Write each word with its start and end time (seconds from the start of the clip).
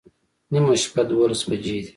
نیمه 0.51 0.73
شپه 0.83 1.01
دوولس 1.09 1.41
بجې 1.49 1.75
دي 1.83 1.89